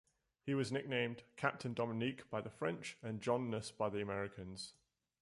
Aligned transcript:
He 0.47 0.55
was 0.55 0.71
nicknamed 0.71 1.21
"Captain 1.35 1.75
Dominique" 1.75 2.27
by 2.31 2.41
the 2.41 2.49
French 2.49 2.97
and 3.03 3.21
"Johnness" 3.21 3.69
by 3.77 3.87
the 3.89 4.01
Americans. 4.01 4.73